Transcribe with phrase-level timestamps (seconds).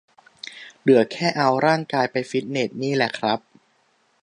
[0.81, 3.39] เหลือแค่เอาร่างกายไปฟิตเนสนี่แหละครับ